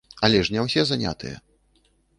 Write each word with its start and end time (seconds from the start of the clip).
Але 0.27 0.39
ж 0.47 0.55
не 0.55 0.63
ўсе 0.69 0.87
занятыя. 0.93 1.35